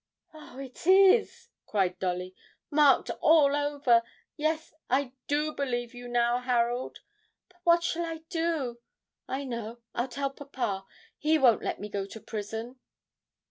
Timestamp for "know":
9.43-9.77